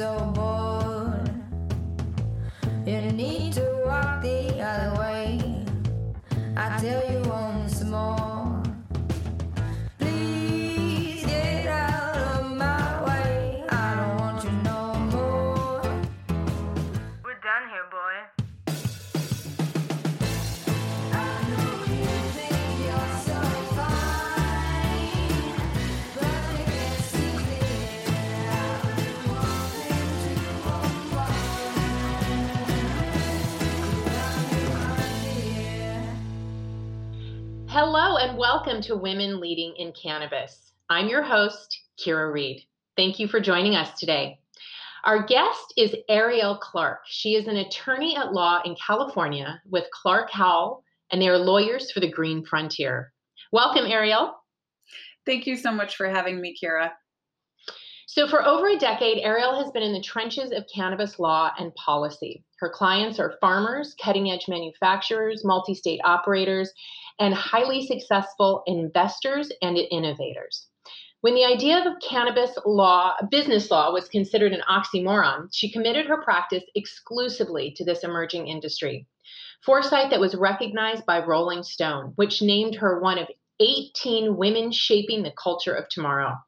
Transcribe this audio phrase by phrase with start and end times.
[0.00, 1.28] so bored.
[2.86, 5.38] You need to walk the other way.
[6.56, 7.19] I tell you
[38.20, 40.74] and welcome to Women Leading in Cannabis.
[40.90, 42.60] I'm your host, Kira Reed.
[42.94, 44.40] Thank you for joining us today.
[45.04, 46.98] Our guest is Ariel Clark.
[47.06, 51.90] She is an attorney at law in California with Clark Howell, and they are lawyers
[51.92, 53.10] for the Green Frontier.
[53.52, 54.34] Welcome, Ariel.
[55.24, 56.90] Thank you so much for having me, Kira.
[58.06, 61.74] So, for over a decade, Ariel has been in the trenches of cannabis law and
[61.74, 62.44] policy.
[62.58, 66.70] Her clients are farmers, cutting edge manufacturers, multi state operators,
[67.20, 70.66] and highly successful investors and innovators.
[71.20, 76.22] When the idea of cannabis law, business law, was considered an oxymoron, she committed her
[76.22, 79.06] practice exclusively to this emerging industry.
[79.62, 83.28] Foresight that was recognized by Rolling Stone, which named her one of
[83.60, 86.38] 18 women shaping the culture of tomorrow.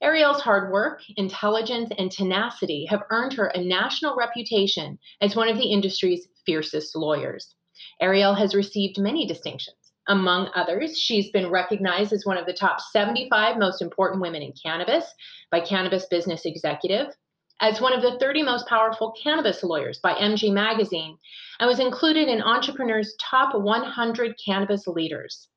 [0.00, 5.58] Ariel's hard work, intelligence, and tenacity have earned her a national reputation as one of
[5.58, 7.54] the industry's fiercest lawyers.
[8.00, 9.87] Ariel has received many distinctions.
[10.08, 14.52] Among others, she's been recognized as one of the top 75 most important women in
[14.52, 15.04] cannabis
[15.50, 17.14] by Cannabis Business Executive,
[17.60, 21.18] as one of the 30 most powerful cannabis lawyers by MG Magazine,
[21.60, 25.48] and was included in Entrepreneur's top 100 cannabis leaders.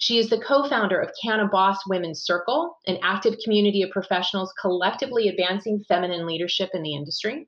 [0.00, 5.28] She is the co founder of Cannaboss Women's Circle, an active community of professionals collectively
[5.28, 7.46] advancing feminine leadership in the industry.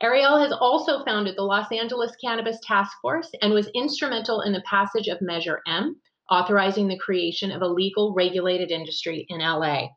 [0.00, 4.62] Ariel has also founded the Los Angeles Cannabis Task Force and was instrumental in the
[4.62, 5.96] passage of Measure M,
[6.30, 9.88] authorizing the creation of a legal regulated industry in LA.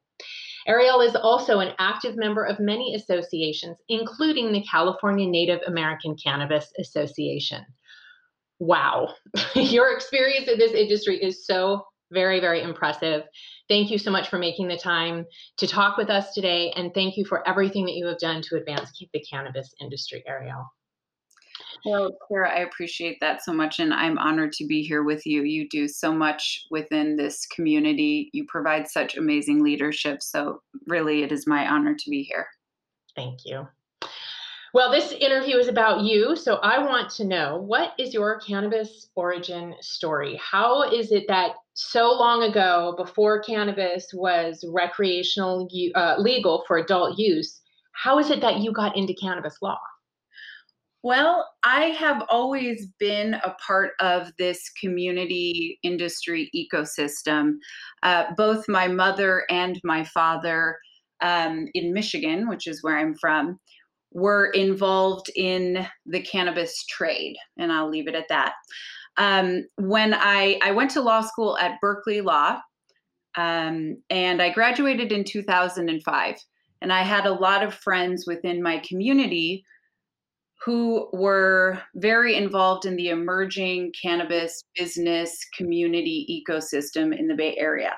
[0.68, 6.72] Ariel is also an active member of many associations, including the California Native American Cannabis
[6.80, 7.64] Association.
[8.60, 9.14] Wow,
[9.56, 13.24] your experience in this industry is so very, very impressive.
[13.68, 15.26] Thank you so much for making the time
[15.58, 18.58] to talk with us today, and thank you for everything that you have done to
[18.58, 20.66] advance the cannabis industry, Ariel.
[21.86, 25.44] Well, Kira, I appreciate that so much, and I'm honored to be here with you.
[25.44, 28.30] You do so much within this community.
[28.34, 30.22] You provide such amazing leadership.
[30.22, 32.48] So, really, it is my honor to be here.
[33.16, 33.68] Thank you.
[34.74, 39.10] Well, this interview is about you, so I want to know what is your cannabis
[39.16, 40.40] origin story?
[40.42, 47.20] How is it that so long ago, before cannabis was recreational, uh, legal for adult
[47.20, 47.60] use,
[47.92, 49.78] how is it that you got into cannabis law?
[51.04, 57.56] Well, I have always been a part of this community industry ecosystem.
[58.04, 60.78] Uh, both my mother and my father
[61.22, 63.60] um, in Michigan, which is where I'm from,
[64.12, 68.54] were involved in the cannabis trade, and I'll leave it at that.
[69.18, 72.60] Um, when I, I went to law school at Berkeley Law,
[73.36, 76.36] um, and I graduated in 2005,
[76.82, 79.64] and I had a lot of friends within my community
[80.64, 87.94] who were very involved in the emerging cannabis business community ecosystem in the Bay Area.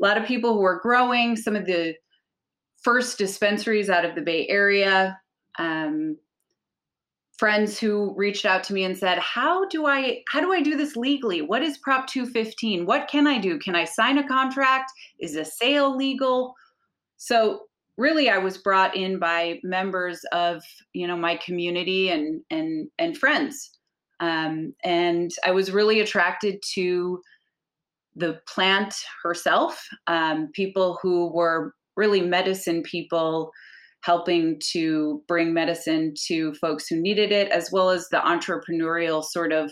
[0.00, 1.94] A lot of people who were growing, some of the
[2.82, 5.19] first dispensaries out of the Bay Area,
[5.58, 6.16] um,
[7.40, 10.76] friends who reached out to me and said how do i how do i do
[10.76, 11.40] this legally?
[11.40, 13.58] What is prop 215 what can i do?
[13.58, 14.92] Can i sign a contract?
[15.18, 16.54] Is a sale legal?
[17.16, 17.62] So
[17.96, 20.62] really i was brought in by members of
[20.92, 23.70] you know my community and and and friends.
[24.20, 27.22] Um, and i was really attracted to
[28.16, 29.82] the plant herself.
[30.06, 33.50] Um, people who were really medicine people
[34.02, 39.52] helping to bring medicine to folks who needed it, as well as the entrepreneurial sort
[39.52, 39.70] of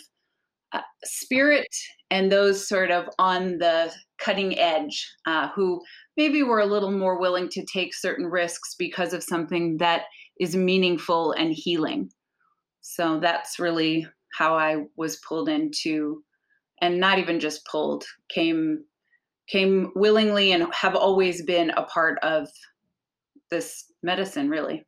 [0.73, 1.69] uh, spirit
[2.11, 5.81] and those sort of on the cutting edge uh, who
[6.17, 10.03] maybe were a little more willing to take certain risks because of something that
[10.41, 12.11] is meaningful and healing.
[12.81, 16.23] So that's really how I was pulled into,
[16.81, 18.85] and not even just pulled, came
[19.49, 22.47] came willingly and have always been a part of
[23.51, 24.85] this medicine, really.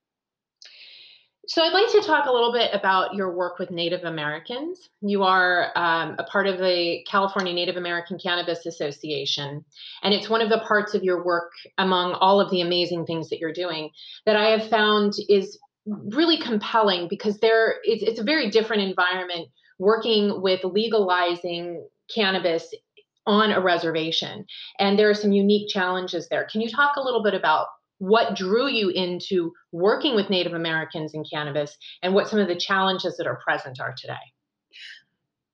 [1.47, 4.89] So, I'd like to talk a little bit about your work with Native Americans.
[5.01, 9.65] You are um, a part of the California Native American Cannabis Association,
[10.05, 13.29] and it's one of the parts of your work, among all of the amazing things
[13.31, 13.91] that you're doing,
[14.27, 19.49] that I have found is really compelling because there it's, it's a very different environment
[19.79, 21.85] working with legalizing
[22.15, 22.73] cannabis
[23.27, 24.45] on a reservation,
[24.79, 26.47] and there are some unique challenges there.
[26.51, 27.67] Can you talk a little bit about
[28.01, 32.57] what drew you into working with Native Americans in cannabis and what some of the
[32.57, 34.15] challenges that are present are today.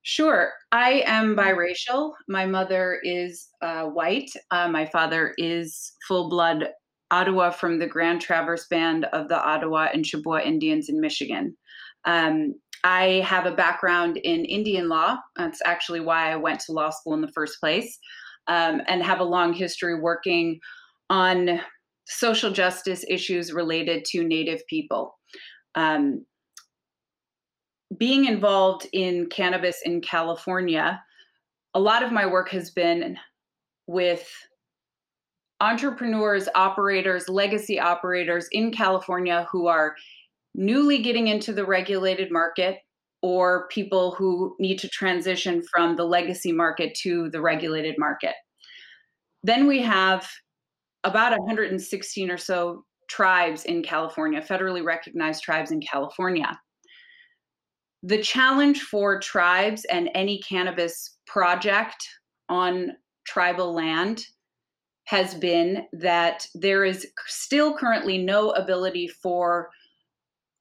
[0.01, 0.53] Sure.
[0.71, 2.13] I am biracial.
[2.29, 4.31] My mother is uh, white.
[4.49, 6.69] Uh, my father is full blood
[7.11, 11.55] Ottawa from the Grand Traverse Band of the Ottawa and Chippewa Indians in Michigan.
[12.05, 12.55] Um,
[12.85, 15.17] I have a background in Indian law.
[15.35, 17.99] That's actually why I went to law school in the first place,
[18.47, 20.61] um, and have a long history working
[21.09, 21.59] on
[22.07, 25.17] social justice issues related to Native people.
[25.75, 26.25] Um,
[27.97, 31.01] being involved in cannabis in California,
[31.73, 33.17] a lot of my work has been
[33.87, 34.29] with
[35.59, 39.95] entrepreneurs, operators, legacy operators in California who are
[40.53, 42.79] newly getting into the regulated market
[43.21, 48.35] or people who need to transition from the legacy market to the regulated market.
[49.43, 50.29] Then we have
[51.03, 56.59] about 116 or so tribes in California, federally recognized tribes in California.
[58.03, 62.07] The challenge for tribes and any cannabis project
[62.49, 62.91] on
[63.25, 64.25] tribal land
[65.05, 69.69] has been that there is still currently no ability for,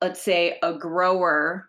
[0.00, 1.68] let's say, a grower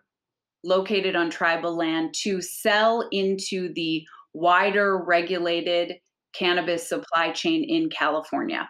[0.64, 5.96] located on tribal land to sell into the wider regulated
[6.38, 8.68] cannabis supply chain in California.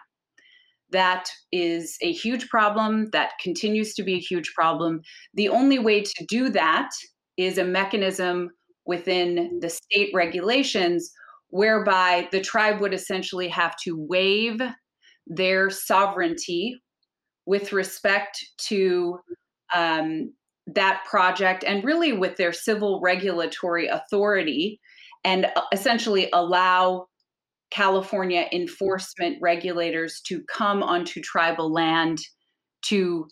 [0.91, 3.09] That is a huge problem.
[3.11, 5.01] That continues to be a huge problem.
[5.35, 6.89] The only way to do that
[7.37, 8.49] is a mechanism
[8.85, 11.11] within the state regulations
[11.49, 14.59] whereby the tribe would essentially have to waive
[15.27, 16.75] their sovereignty
[17.45, 19.19] with respect to
[19.73, 20.33] um,
[20.67, 24.79] that project and really with their civil regulatory authority
[25.23, 27.07] and uh, essentially allow
[27.71, 32.19] California enforcement regulators to come onto tribal land
[32.83, 33.27] to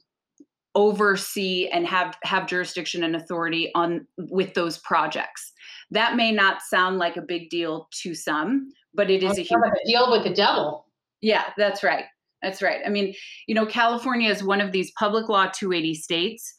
[0.75, 5.51] oversee and have have jurisdiction and authority on with those projects.
[5.91, 9.61] That may not sound like a big deal to some, but it is a huge
[9.85, 10.85] deal with the devil.
[11.21, 12.05] Yeah, that's right.
[12.43, 12.81] That's right.
[12.85, 13.15] I mean,
[13.47, 16.53] you know, California is one of these public law 280 states,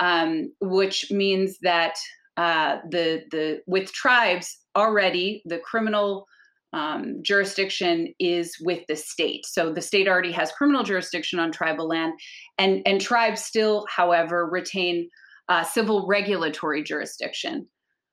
[0.00, 1.94] um, which means that
[2.36, 6.26] uh, the the with tribes already the criminal
[6.72, 9.44] um, jurisdiction is with the state.
[9.46, 12.12] So the state already has criminal jurisdiction on tribal land,
[12.58, 15.08] and and tribes still, however, retain
[15.48, 17.66] uh, civil regulatory jurisdiction.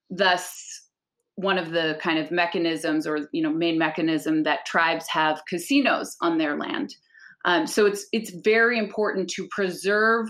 [0.10, 0.82] Thus,
[1.36, 6.16] one of the kind of mechanisms, or you know, main mechanism that tribes have casinos
[6.22, 6.96] on their land.
[7.46, 10.28] Um, so it's it's very important to preserve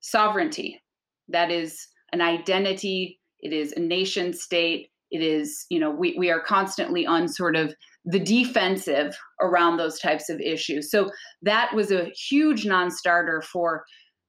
[0.00, 0.80] sovereignty.
[1.28, 3.20] That is an identity.
[3.40, 7.56] It is a nation state it is you know we, we are constantly on sort
[7.56, 7.74] of
[8.04, 10.90] the defensive around those types of issues.
[10.90, 11.10] So
[11.42, 13.84] that was a huge non-starter for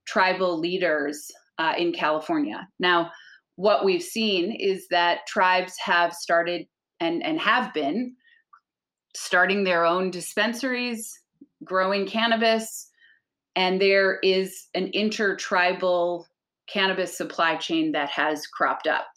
[0.05, 2.67] tribal leaders uh, in california.
[2.79, 3.11] Now
[3.55, 6.65] what we've seen is that tribes have started
[6.99, 8.15] and and have been
[9.15, 11.19] starting their own dispensaries
[11.63, 12.89] growing cannabis
[13.55, 16.25] and there is an intertribal
[16.71, 19.07] cannabis supply chain that has cropped up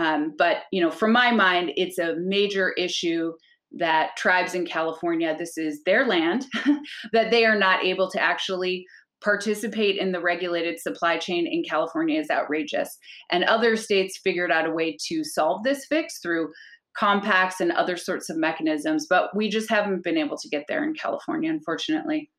[0.00, 3.32] um, but you know, from my mind, it's a major issue
[3.72, 6.46] that tribes in California, this is their land,
[7.12, 8.86] that they are not able to actually
[9.22, 12.96] participate in the regulated supply chain in California is outrageous.
[13.30, 16.50] And other states figured out a way to solve this fix through
[16.98, 20.82] compacts and other sorts of mechanisms, but we just haven't been able to get there
[20.82, 22.30] in California, unfortunately.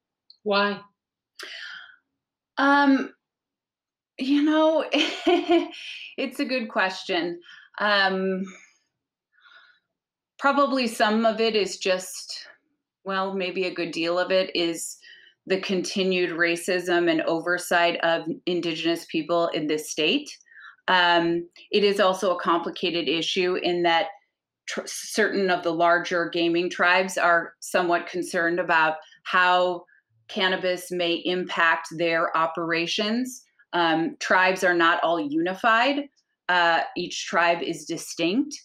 [0.41, 0.81] Why?
[2.57, 3.11] Um,
[4.17, 7.39] you know, it's a good question.
[7.79, 8.43] Um,
[10.39, 12.47] probably some of it is just,
[13.03, 14.97] well, maybe a good deal of it is
[15.47, 20.37] the continued racism and oversight of Indigenous people in this state.
[20.87, 24.07] Um, it is also a complicated issue in that
[24.67, 29.83] tr- certain of the larger gaming tribes are somewhat concerned about how
[30.27, 33.43] cannabis may impact their operations.
[33.73, 36.09] Um, tribes are not all unified.
[36.49, 38.55] Uh, each tribe is distinct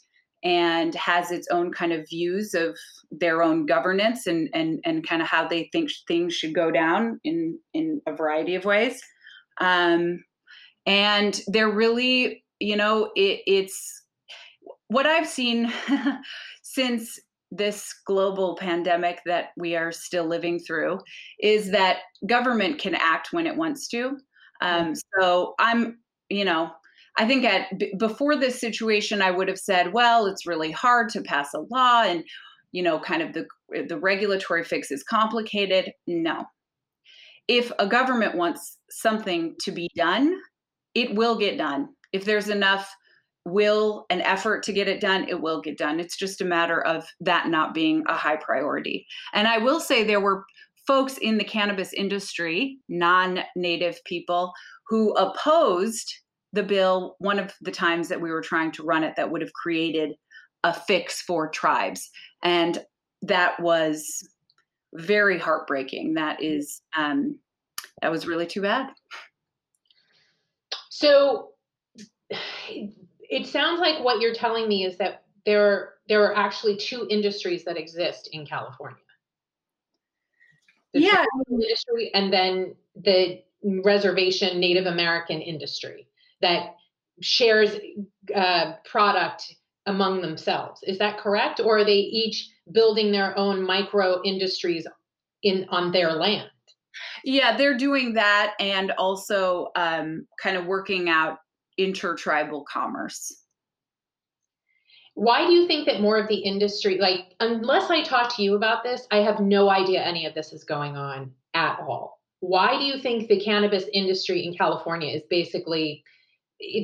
[0.42, 2.76] and has its own kind of views of
[3.10, 7.20] their own governance and and and kind of how they think things should go down
[7.24, 9.00] in in a variety of ways.
[9.60, 10.24] Um,
[10.86, 14.04] and they're really, you know, it, it's
[14.88, 15.72] what I've seen
[16.62, 17.18] since
[17.50, 20.98] this global pandemic that we are still living through
[21.40, 24.18] is that government can act when it wants to.
[24.60, 25.98] Um, so I'm,
[26.28, 26.70] you know,
[27.18, 31.08] I think at b- before this situation, I would have said, well, it's really hard
[31.10, 32.24] to pass a law, and
[32.72, 33.46] you know, kind of the
[33.88, 35.92] the regulatory fix is complicated.
[36.06, 36.44] No,
[37.48, 40.40] if a government wants something to be done,
[40.94, 41.88] it will get done.
[42.12, 42.94] If there's enough
[43.44, 46.00] will and effort to get it done, it will get done.
[46.00, 49.06] It's just a matter of that not being a high priority.
[49.32, 50.44] And I will say there were
[50.86, 54.52] folks in the cannabis industry, non native people,
[54.88, 56.12] who opposed
[56.52, 59.40] the bill one of the times that we were trying to run it that would
[59.40, 60.14] have created
[60.64, 62.08] a fix for tribes.
[62.42, 62.82] And
[63.22, 64.26] that was
[64.94, 66.14] very heartbreaking.
[66.14, 67.38] That is, um,
[68.00, 68.88] that was really too bad.
[70.90, 71.50] So
[73.30, 77.64] it sounds like what you're telling me is that there there are actually two industries
[77.64, 78.96] that exist in California.
[80.96, 83.42] The yeah, industry and then the
[83.84, 86.08] reservation Native American industry
[86.40, 86.76] that
[87.20, 87.76] shares
[88.34, 89.54] uh, product
[89.86, 90.80] among themselves.
[90.82, 94.86] Is that correct, or are they each building their own micro industries
[95.42, 96.50] in on their land?
[97.24, 101.38] Yeah, they're doing that, and also um, kind of working out
[101.78, 103.42] intertribal commerce.
[105.16, 108.54] Why do you think that more of the industry, like, unless I talk to you
[108.54, 112.20] about this, I have no idea any of this is going on at all?
[112.40, 116.04] Why do you think the cannabis industry in California is basically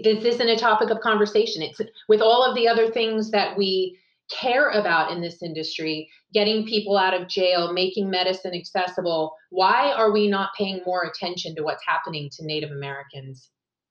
[0.03, 1.61] this isn't a topic of conversation?
[1.61, 3.99] It's with all of the other things that we
[4.31, 9.37] care about in this industry, getting people out of jail, making medicine accessible.
[9.51, 13.51] Why are we not paying more attention to what's happening to Native Americans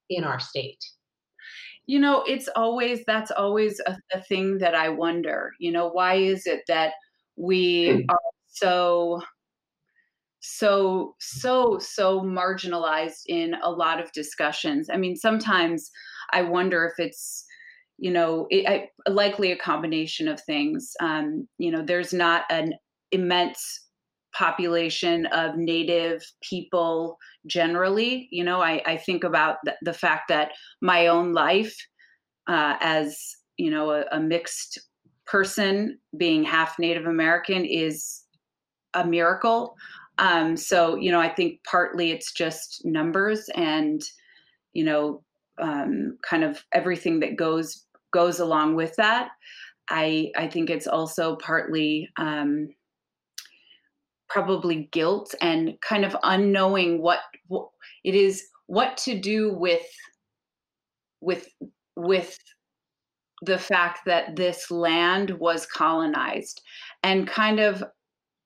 [0.10, 0.84] in our state?
[1.88, 5.52] You know, it's always that's always a, a thing that I wonder.
[5.60, 6.94] You know, why is it that
[7.36, 8.06] we mm.
[8.10, 9.22] are so
[10.42, 15.92] so so so marginalized in a lot of discussions i mean sometimes
[16.34, 17.46] i wonder if it's
[18.00, 22.74] you know it, I, likely a combination of things um, you know there's not an
[23.12, 23.86] immense
[24.34, 30.52] population of native people generally you know i, I think about the, the fact that
[30.82, 31.76] my own life
[32.48, 34.80] uh, as you know a, a mixed
[35.26, 38.22] person being half native american is
[38.94, 39.76] a miracle.
[40.18, 44.04] Um, so you know i think partly it's just numbers and
[44.74, 45.24] you know
[45.60, 49.30] um, kind of everything that goes goes along with that.
[49.90, 52.70] I i think it's also partly um,
[54.32, 57.68] probably guilt and kind of unknowing what, what
[58.04, 59.86] it is what to do with
[61.20, 61.48] with
[61.98, 62.38] with
[63.42, 66.62] the fact that this land was colonized
[67.04, 67.84] and kind of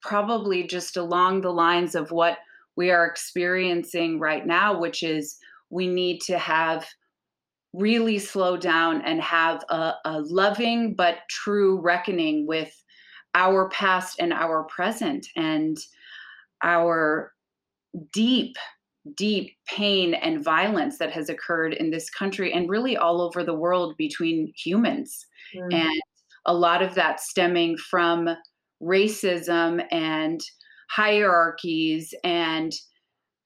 [0.02, 2.38] probably just along the lines of what
[2.76, 5.38] we are experiencing right now which is
[5.70, 6.88] we need to have
[7.74, 12.74] really slow down and have a, a loving but true reckoning with
[13.36, 15.78] our past and our present and
[16.64, 17.32] our
[18.12, 18.56] deep
[19.16, 23.54] deep pain and violence that has occurred in this country and really all over the
[23.54, 25.72] world between humans mm.
[25.72, 26.02] and
[26.48, 28.28] a lot of that stemming from
[28.82, 30.42] racism and
[30.90, 32.74] hierarchies and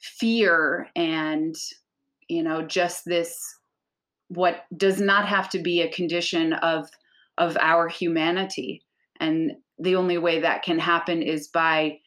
[0.01, 1.55] fear and
[2.29, 3.38] you know just this
[4.29, 6.89] what does not have to be a condition of
[7.38, 8.81] of our humanity
[9.19, 12.00] and the only way that can happen is by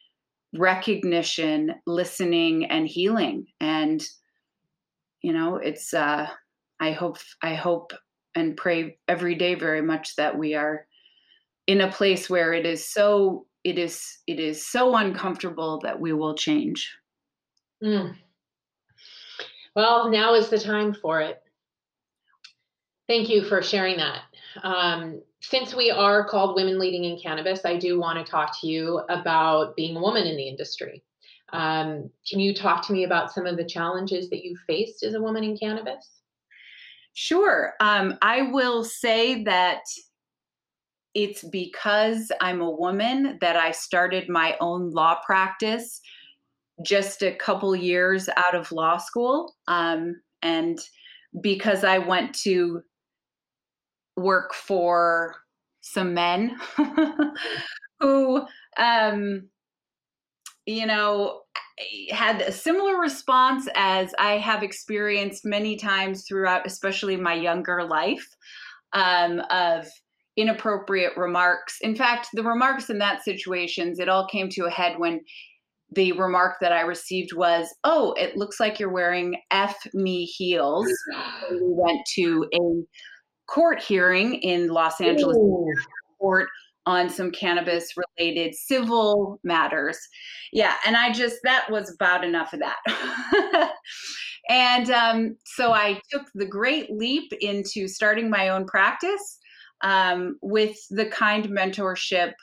[0.55, 3.47] recognition listening and healing.
[3.59, 4.05] And
[5.23, 6.27] you know it's uh
[6.79, 7.93] i hope i hope
[8.35, 10.85] and pray every day very much that we are
[11.65, 16.11] in a place where it is so it is it is so uncomfortable that we
[16.11, 16.91] will change.
[17.81, 18.15] Mm.
[19.75, 21.41] well now is the time for it.
[23.07, 24.21] Thank you for sharing that.
[24.63, 28.67] Um, since we are called Women Leading in Cannabis, I do want to talk to
[28.67, 31.03] you about being a woman in the industry.
[31.51, 35.15] Um, can you talk to me about some of the challenges that you faced as
[35.15, 36.21] a woman in cannabis?
[37.13, 37.73] Sure.
[37.81, 39.81] Um, I will say that
[41.13, 45.99] it's because I'm a woman that I started my own law practice
[46.83, 49.55] just a couple years out of law school.
[49.67, 50.79] Um, and
[51.41, 52.81] because I went to
[54.15, 55.35] work for
[55.81, 56.57] some men
[57.99, 58.45] who
[58.77, 59.49] um
[60.65, 61.41] you know
[62.11, 68.27] had a similar response as I have experienced many times throughout, especially my younger life,
[68.93, 69.87] um, of
[70.37, 71.77] inappropriate remarks.
[71.81, 75.21] In fact, the remarks in that situations, it all came to a head when
[75.91, 80.87] the remark that I received was, "Oh, it looks like you're wearing F me heels."
[81.51, 82.83] we went to a
[83.47, 85.37] court hearing in Los Angeles
[86.19, 86.49] court
[86.85, 89.97] on some cannabis related civil matters.
[90.51, 93.73] Yeah, and I just that was about enough of that.
[94.49, 99.39] and um, so I took the great leap into starting my own practice
[99.81, 102.33] um, with the kind mentorship,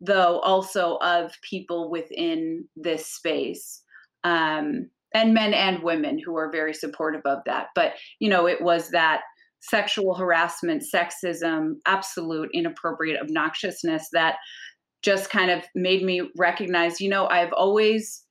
[0.00, 3.82] though also of people within this space.
[4.24, 7.68] Um, and men and women who are very supportive of that.
[7.74, 9.22] But, you know, it was that
[9.60, 14.36] sexual harassment, sexism, absolute inappropriate obnoxiousness that
[15.02, 18.24] just kind of made me recognize, you know, I've always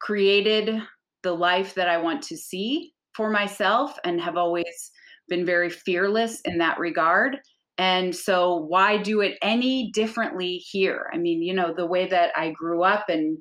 [0.00, 0.80] created
[1.22, 4.90] the life that I want to see for myself and have always
[5.28, 7.38] been very fearless in that regard.
[7.76, 11.08] And so, why do it any differently here?
[11.12, 13.38] I mean, you know, the way that I grew up and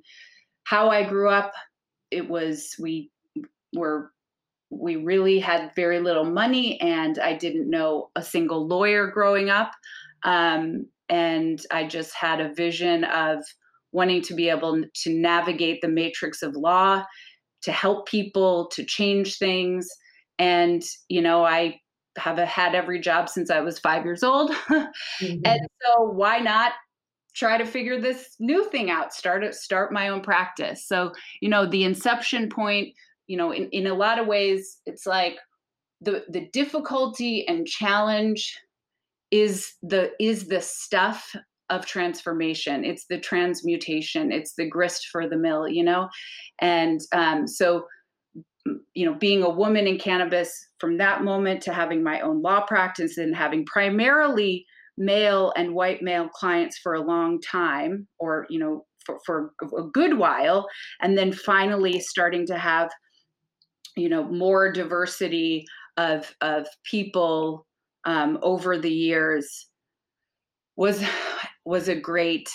[0.66, 1.54] how I grew up,
[2.12, 3.10] it was we
[3.74, 4.12] were
[4.70, 9.72] we really had very little money and i didn't know a single lawyer growing up
[10.24, 13.44] um, and i just had a vision of
[13.92, 17.04] wanting to be able to navigate the matrix of law
[17.62, 19.88] to help people to change things
[20.40, 21.80] and you know i
[22.18, 25.40] have had every job since i was five years old mm-hmm.
[25.46, 26.74] and so why not
[27.36, 31.50] try to figure this new thing out start it start my own practice so you
[31.50, 32.94] know the inception point
[33.28, 35.38] you know in, in a lot of ways it's like
[36.02, 38.58] the the difficulty and challenge
[39.32, 41.36] is the is the stuff
[41.70, 42.86] of transformation.
[42.86, 44.32] It's the transmutation.
[44.32, 46.08] It's the grist for the mill you know?
[46.60, 47.86] And um, so
[48.94, 52.62] you know being a woman in cannabis from that moment to having my own law
[52.62, 54.66] practice and having primarily
[54.98, 59.84] male and white male clients for a long time or you know for, for a
[59.94, 60.68] good while
[61.02, 62.90] and then finally starting to have
[63.98, 65.66] you know more diversity
[65.98, 67.66] of of people
[68.06, 69.68] um, over the years
[70.76, 71.04] was
[71.66, 72.50] was a great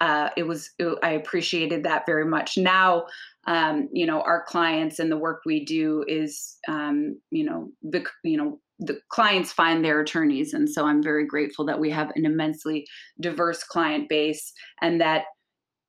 [0.00, 2.58] uh, it was it, i appreciated that very much.
[2.58, 3.06] Now
[3.46, 8.04] um, you know our clients and the work we do is um, you know the
[8.22, 12.10] you know the clients find their attorneys and so i'm very grateful that we have
[12.16, 12.84] an immensely
[13.20, 15.26] diverse client base and that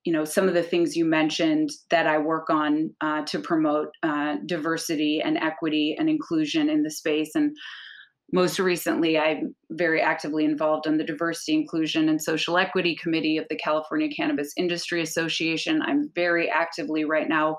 [0.06, 3.89] you know some of the things you mentioned that I work on uh, to promote
[4.04, 7.32] uh, diversity and equity and inclusion in the space.
[7.36, 7.56] And
[8.32, 13.46] most recently, I'm very actively involved in the Diversity, Inclusion, and Social Equity Committee of
[13.50, 15.82] the California Cannabis Industry Association.
[15.84, 17.58] I'm very actively right now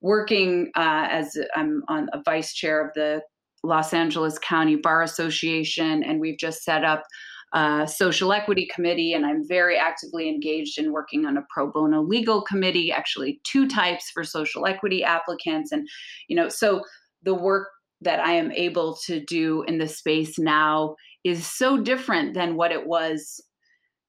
[0.00, 3.22] working uh, as I'm on a vice chair of the
[3.64, 7.04] Los Angeles County Bar Association, and we've just set up
[7.52, 12.00] uh, social equity committee, and I'm very actively engaged in working on a pro bono
[12.02, 15.72] legal committee, actually, two types for social equity applicants.
[15.72, 15.86] And,
[16.28, 16.82] you know, so
[17.22, 17.68] the work
[18.00, 22.72] that I am able to do in the space now is so different than what
[22.72, 23.40] it was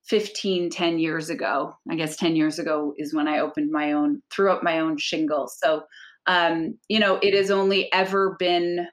[0.05, 4.21] 15 10 years ago i guess 10 years ago is when i opened my own
[4.31, 5.83] threw up my own shingle so
[6.25, 8.85] um, you know it has only ever been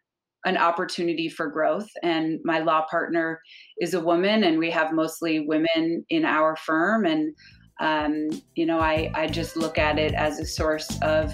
[0.44, 1.88] an opportunity for growth.
[2.02, 3.40] And my law partner
[3.78, 7.04] is a woman, and we have mostly women in our firm.
[7.04, 7.34] And,
[7.80, 11.32] um, you know, I, I just look at it as a source of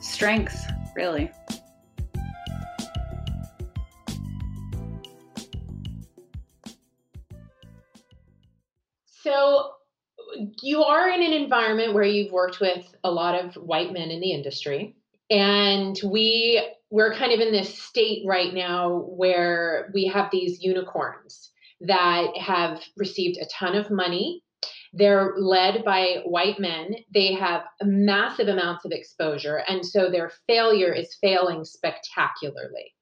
[0.00, 0.60] strength,
[0.96, 1.30] really.
[9.04, 9.70] So,
[10.62, 14.20] you are in an environment where you've worked with a lot of white men in
[14.20, 14.96] the industry,
[15.30, 16.60] and we
[16.92, 21.50] we're kind of in this state right now where we have these unicorns
[21.80, 24.42] that have received a ton of money.
[24.92, 26.96] They're led by white men.
[27.12, 29.62] They have massive amounts of exposure.
[29.66, 32.92] And so their failure is failing spectacularly.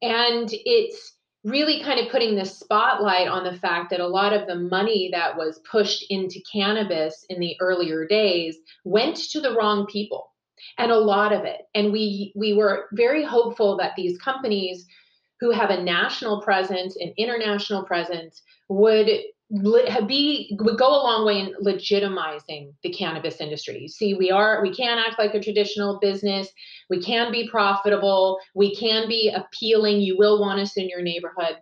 [0.00, 4.46] And it's really kind of putting the spotlight on the fact that a lot of
[4.46, 9.86] the money that was pushed into cannabis in the earlier days went to the wrong
[9.86, 10.31] people
[10.78, 11.62] and a lot of it.
[11.74, 14.86] And we we were very hopeful that these companies
[15.40, 19.08] who have a national presence and international presence would
[20.06, 23.86] be would go a long way in legitimizing the cannabis industry.
[23.88, 26.48] See, we are we can act like a traditional business.
[26.88, 28.38] We can be profitable.
[28.54, 30.00] We can be appealing.
[30.00, 31.56] You will want us in your neighborhood.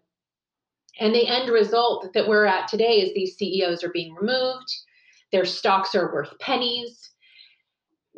[1.01, 4.71] And the end result that we're at today is these CEOs are being removed.
[5.33, 7.10] Their stocks are worth pennies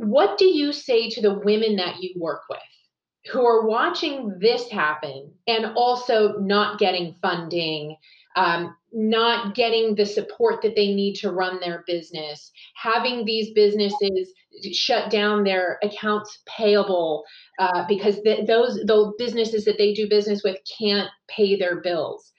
[0.02, 2.58] what do you say to the women that you work with
[3.30, 7.96] who are watching this happen and also not getting funding
[8.36, 14.32] um, not getting the support that they need to run their business, having these businesses
[14.72, 17.24] shut down their accounts payable
[17.58, 22.32] uh, because the, those those businesses that they do business with can't pay their bills.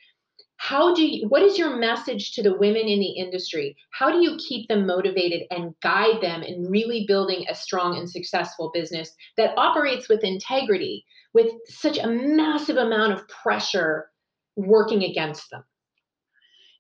[0.64, 3.76] How do you, what is your message to the women in the industry?
[3.92, 8.10] How do you keep them motivated and guide them in really building a strong and
[8.10, 14.10] successful business that operates with integrity, with such a massive amount of pressure
[14.56, 15.66] working against them?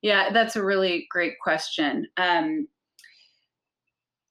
[0.01, 2.07] Yeah, that's a really great question.
[2.15, 2.69] Um,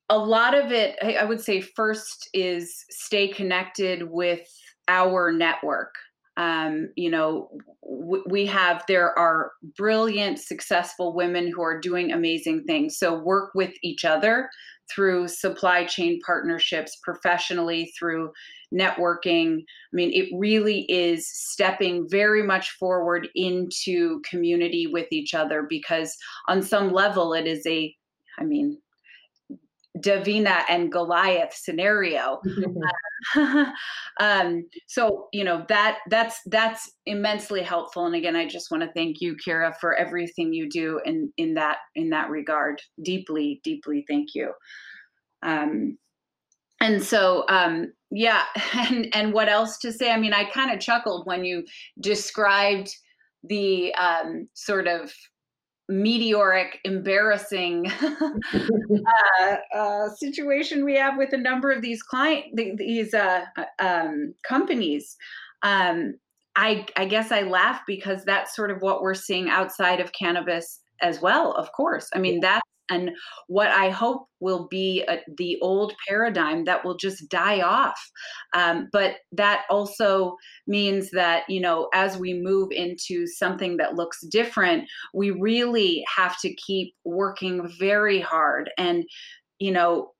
[0.08, 4.48] a lot of it, I would say, first is stay connected with
[4.88, 5.94] our network.
[6.36, 7.50] Um, you know,
[7.84, 12.98] we have, there are brilliant, successful women who are doing amazing things.
[12.98, 14.48] So work with each other
[14.90, 18.32] through supply chain partnerships, professionally through
[18.74, 19.58] networking.
[19.58, 26.16] I mean, it really is stepping very much forward into community with each other because,
[26.48, 27.94] on some level, it is a,
[28.38, 28.78] I mean,
[30.02, 32.40] Davina and Goliath scenario.
[34.20, 38.06] um, so you know that that's that's immensely helpful.
[38.06, 41.54] And again, I just want to thank you, Kira, for everything you do in in
[41.54, 42.80] that in that regard.
[43.02, 44.52] Deeply, deeply, thank you.
[45.42, 45.98] Um,
[46.80, 48.42] and so um, yeah
[48.74, 51.64] and and what else to say i mean i kind of chuckled when you
[52.00, 52.94] described
[53.44, 55.12] the um, sort of
[55.92, 57.90] meteoric embarrassing
[58.54, 63.44] uh, uh, situation we have with a number of these client these uh,
[63.78, 65.16] um, companies.
[65.62, 66.14] Um,
[66.54, 70.80] I, I guess i laugh because that's sort of what we're seeing outside of cannabis
[71.00, 72.10] as well of course.
[72.14, 73.10] I mean that's and
[73.46, 77.98] what I hope will be a, the old paradigm that will just die off.
[78.54, 84.20] Um, but that also means that, you know, as we move into something that looks
[84.26, 88.70] different, we really have to keep working very hard.
[88.76, 89.04] And,
[89.58, 90.10] you know,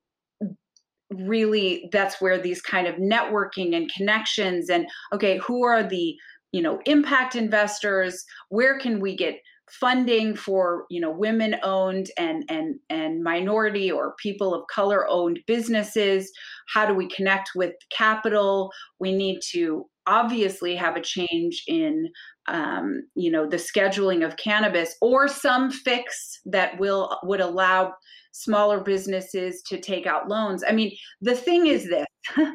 [1.10, 6.16] really that's where these kind of networking and connections and okay who are the
[6.52, 9.36] you know impact investors where can we get
[9.80, 15.40] funding for you know women owned and and and minority or people of color owned
[15.46, 16.30] businesses.
[16.72, 18.70] How do we connect with capital?
[18.98, 22.08] We need to obviously have a change in
[22.48, 27.94] um, you know the scheduling of cannabis or some fix that will would allow
[28.32, 30.64] smaller businesses to take out loans.
[30.68, 32.06] I mean the thing is this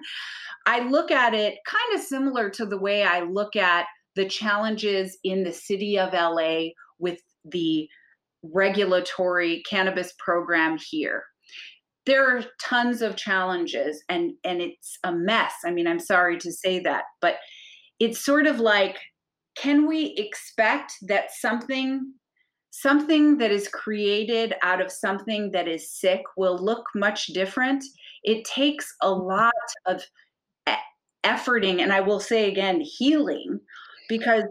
[0.65, 3.85] i look at it kind of similar to the way i look at
[4.17, 7.87] the challenges in the city of la with the
[8.43, 11.23] regulatory cannabis program here.
[12.05, 15.53] There are tons of challenges and and it's a mess.
[15.65, 17.35] I mean i'm sorry to say that but
[17.99, 18.97] it's sort of like
[19.57, 22.13] can we expect that something
[22.69, 27.83] something that is created out of something that is sick will look much different?
[28.23, 29.53] It takes a lot
[29.87, 30.03] of
[31.27, 33.59] efforting and i will say again healing
[34.07, 34.43] because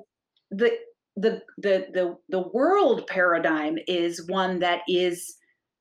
[0.50, 0.70] the
[1.16, 5.36] the the the the world paradigm is one that is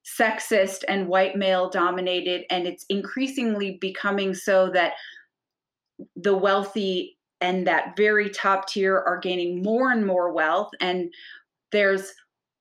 [0.06, 4.94] sexist and white male dominated and it's increasingly becoming so that
[6.16, 11.12] the wealthy and that very top tier are gaining more and more wealth and
[11.72, 12.14] there's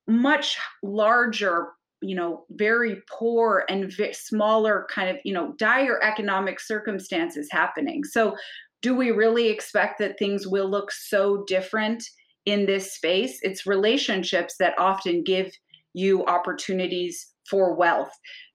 [0.07, 1.69] much larger
[2.05, 8.05] you know very poor and v- smaller kind of you know dire economic circumstances happening.
[8.05, 8.37] So
[8.83, 12.05] do we really expect that things will look so different
[12.47, 13.39] in this space.
[13.43, 15.53] It's relationships that often give
[15.95, 18.11] you opportunities for wealth.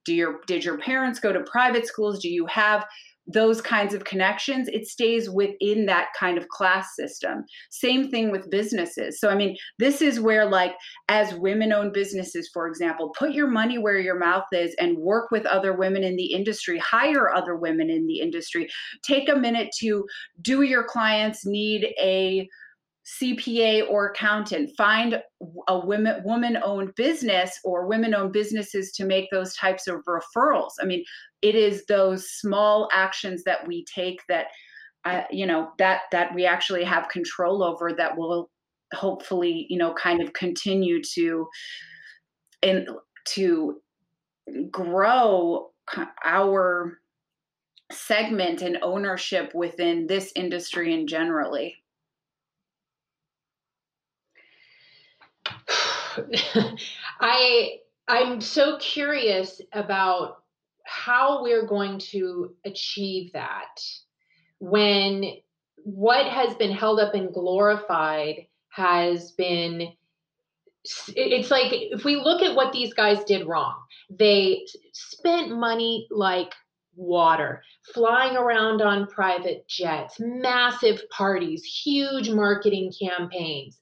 [0.06, 2.20] Do your did your parents go to private schools?
[2.20, 2.86] Do you have
[3.32, 7.46] those kinds of connections, it stays within that kind of class system.
[7.70, 9.20] Same thing with businesses.
[9.20, 10.74] So, I mean, this is where, like,
[11.10, 15.30] as women owned businesses, for example, put your money where your mouth is and work
[15.30, 18.68] with other women in the industry, hire other women in the industry.
[19.04, 20.06] Take a minute to
[20.42, 22.50] do your clients need a
[23.22, 24.72] CPA or accountant.
[24.78, 25.22] Find
[25.68, 30.72] a women woman owned business or women owned businesses to make those types of referrals.
[30.82, 31.04] I mean,
[31.42, 34.48] it is those small actions that we take that
[35.06, 38.50] uh, you know that that we actually have control over that will
[38.94, 41.48] hopefully you know kind of continue to
[42.62, 42.90] and
[43.26, 43.80] to
[44.70, 45.70] grow
[46.26, 47.00] our
[47.92, 51.76] segment and ownership within this industry and generally
[57.20, 60.44] I I'm so curious about
[60.86, 63.80] how we're going to achieve that.
[64.60, 65.24] When
[65.84, 69.94] what has been held up and glorified has been
[71.16, 73.76] it's like if we look at what these guys did wrong
[74.10, 76.54] they spent money like
[76.96, 77.62] water
[77.94, 83.79] flying around on private jets massive parties huge marketing campaigns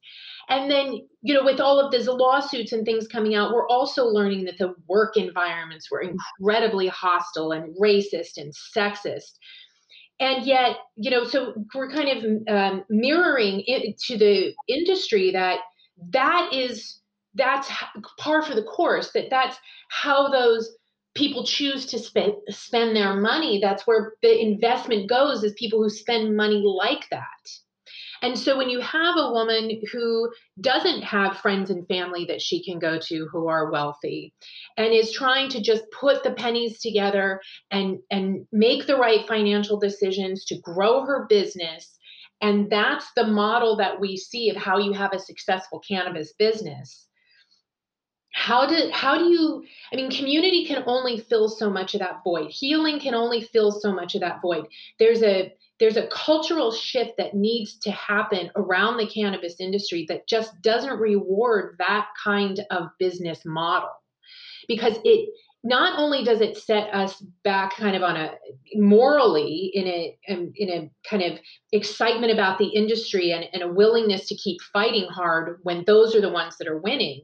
[0.50, 4.06] and then, you know, with all of these lawsuits and things coming out, we're also
[4.06, 9.38] learning that the work environments were incredibly hostile and racist and sexist.
[10.20, 15.60] And yet, you know, so we're kind of um, mirroring it to the industry that
[16.12, 17.02] that is
[17.36, 17.70] that's
[18.18, 19.12] par for the course.
[19.12, 19.58] That that's
[19.90, 20.76] how those
[21.14, 23.60] people choose to spend spend their money.
[23.62, 27.24] That's where the investment goes is people who spend money like that.
[28.22, 32.64] And so when you have a woman who doesn't have friends and family that she
[32.64, 34.34] can go to who are wealthy
[34.78, 37.40] and is trying to just put the pennies together
[37.72, 41.98] and and make the right financial decisions to grow her business
[42.42, 47.08] and that's the model that we see of how you have a successful cannabis business
[48.38, 52.24] how do how do you i mean community can only fill so much of that
[52.24, 52.52] void.
[52.52, 54.68] Healing can only fill so much of that void.
[55.00, 60.28] There's a there's a cultural shift that needs to happen around the cannabis industry that
[60.28, 63.90] just doesn't reward that kind of business model.
[64.68, 65.30] Because it
[65.64, 68.32] not only does it set us back kind of on a
[68.76, 71.40] morally in a in a kind of
[71.72, 76.22] excitement about the industry and, and a willingness to keep fighting hard when those are
[76.22, 77.22] the ones that are winning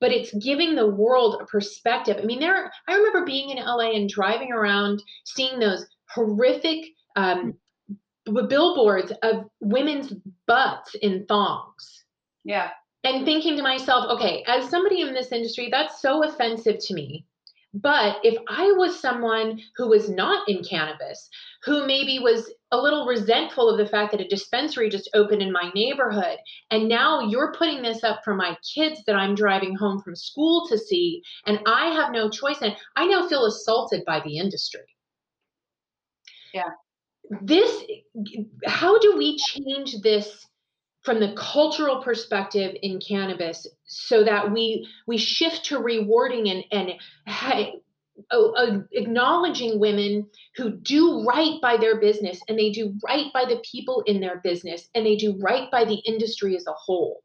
[0.00, 2.18] but it's giving the world a perspective.
[2.22, 6.84] I mean there i remember being in la and driving around seeing those horrific
[7.16, 7.54] um,
[8.26, 10.12] billboards of women's
[10.46, 12.04] butts in thongs.
[12.44, 12.70] Yeah.
[13.04, 17.26] And thinking to myself, okay, as somebody in this industry, that's so offensive to me.
[17.74, 21.28] But if I was someone who was not in cannabis,
[21.64, 25.50] who maybe was a little resentful of the fact that a dispensary just opened in
[25.50, 26.38] my neighborhood,
[26.70, 30.68] and now you're putting this up for my kids that I'm driving home from school
[30.68, 34.86] to see, and I have no choice, and I now feel assaulted by the industry.
[36.52, 36.70] Yeah
[37.42, 37.82] this
[38.66, 40.46] how do we change this
[41.02, 46.92] from the cultural perspective in cannabis so that we we shift to rewarding and and
[48.92, 54.02] acknowledging women who do right by their business and they do right by the people
[54.06, 57.22] in their business and they do right by the industry as a whole?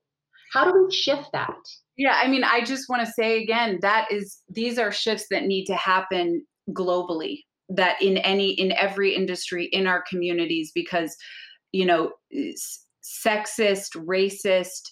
[0.52, 1.60] How do we shift that?
[2.00, 5.44] Yeah i mean i just want to say again that is these are shifts that
[5.44, 11.16] need to happen globally that in any in every industry in our communities because
[11.72, 12.12] you know
[13.04, 14.90] sexist racist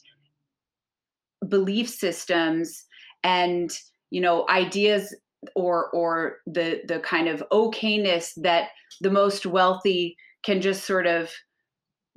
[1.49, 2.85] belief systems
[3.23, 3.71] and
[4.11, 5.15] you know ideas
[5.55, 8.69] or or the the kind of okayness that
[9.01, 11.31] the most wealthy can just sort of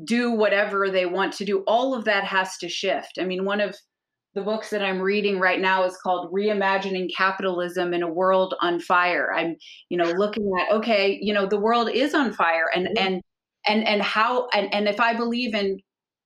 [0.05, 3.19] do whatever they want to do all of that has to shift.
[3.19, 3.77] I mean one of
[4.35, 8.81] the books that I'm reading right now is called Reimagining Capitalism in a World on
[8.81, 9.33] Fire.
[9.35, 9.57] I'm,
[9.89, 13.07] you know, looking at okay, you know, the world is on fire and mm-hmm.
[13.07, 13.23] and
[13.67, 15.79] and and how and and if I believe in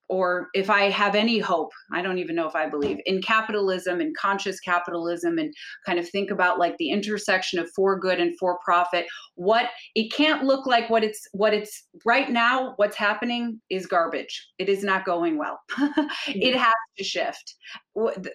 [0.08, 4.00] or if I have any hope, I don't even know if I believe in capitalism
[4.00, 5.52] and conscious capitalism and
[5.86, 9.06] kind of think about like the intersection of for good and for profit.
[9.36, 14.48] What it can't look like what it's what it's right now, what's happening is garbage.
[14.58, 15.58] It is not going well.
[15.78, 16.58] it mm-hmm.
[16.58, 17.54] has to shift.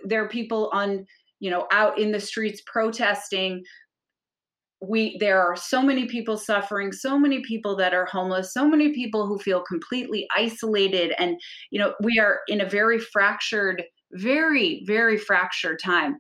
[0.04, 1.06] There are people on,
[1.40, 3.64] you know, out in the streets protesting
[4.82, 8.94] we there are so many people suffering so many people that are homeless so many
[8.94, 11.38] people who feel completely isolated and
[11.70, 16.18] you know we are in a very fractured very very fractured time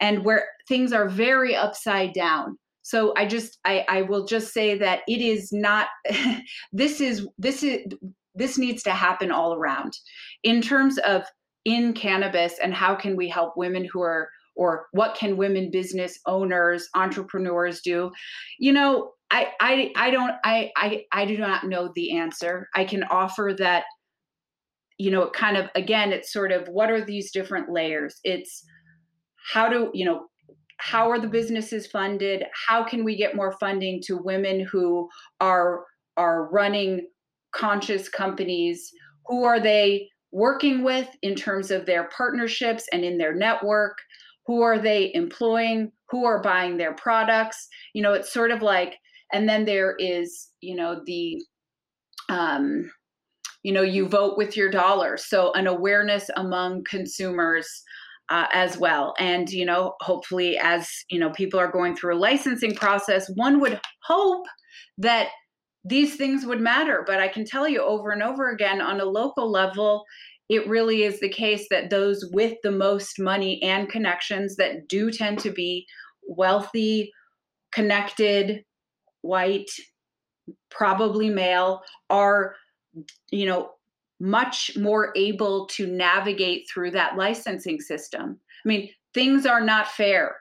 [0.00, 2.58] and where things are very upside down.
[2.82, 5.88] So i just i i will just say that it is not
[6.72, 7.86] this is this is
[8.34, 9.92] this needs to happen all around.
[10.42, 11.24] In terms of
[11.66, 14.30] in cannabis and how can we help women who are
[14.60, 18.12] or what can women business owners entrepreneurs do?
[18.58, 22.68] You know i i, I don't I, I i do not know the answer.
[22.74, 23.84] I can offer that
[24.98, 28.20] you know kind of again it's sort of what are these different layers?
[28.22, 28.62] It's
[29.52, 30.26] how do you know
[30.76, 32.44] how are the businesses funded?
[32.68, 35.08] How can we get more funding to women who
[35.40, 35.84] are
[36.18, 37.06] are running
[37.54, 38.92] conscious companies?
[39.26, 43.96] Who are they working with in terms of their partnerships and in their network
[44.46, 48.96] who are they employing who are buying their products you know it's sort of like
[49.32, 51.40] and then there is you know the
[52.28, 52.90] um
[53.62, 57.82] you know you vote with your dollar so an awareness among consumers
[58.30, 59.14] uh, as well.
[59.18, 63.60] And, you know, hopefully, as, you know, people are going through a licensing process, one
[63.60, 64.46] would hope
[64.98, 65.28] that
[65.84, 67.02] these things would matter.
[67.06, 70.04] But I can tell you over and over again on a local level,
[70.50, 75.12] it really is the case that those with the most money and connections that do
[75.12, 75.86] tend to be
[76.26, 77.12] wealthy,
[77.70, 78.64] connected,
[79.22, 79.70] white,
[80.68, 82.56] probably male, are,
[83.30, 83.70] you know,
[84.18, 88.40] much more able to navigate through that licensing system.
[88.64, 90.36] I mean, things are not fair.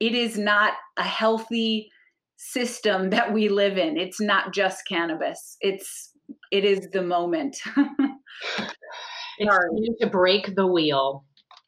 [0.00, 1.90] It is not a healthy
[2.36, 3.96] system that we live in.
[3.96, 5.56] It's not just cannabis.
[5.62, 6.12] It's
[6.50, 7.56] it is the moment.
[9.38, 11.24] it's to break the wheel.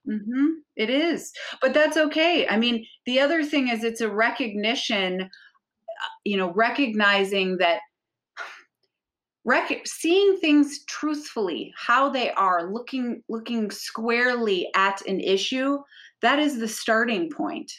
[0.09, 0.47] Mm-hmm.
[0.77, 2.47] It is, but that's okay.
[2.49, 7.81] I mean, the other thing is it's a recognition, uh, you know, recognizing that
[9.45, 15.79] rec- seeing things truthfully how they are looking looking squarely at an issue
[16.23, 17.71] that is the starting point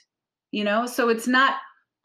[0.51, 1.55] you know so it's not